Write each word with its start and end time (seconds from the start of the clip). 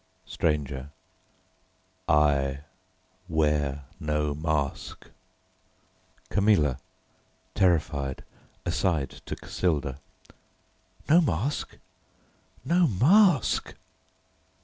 STRANGER: 0.25 0.89
I 2.09 2.61
wear 3.29 3.85
no 3.99 4.33
mask. 4.33 5.11
CAMILLA: 6.31 6.79
(Terrified, 7.53 8.23
aside 8.65 9.11
to 9.27 9.35
Cassilda.) 9.35 9.99
No 11.07 11.21
mask? 11.21 11.77
No 12.65 12.87
mask! 12.87 13.75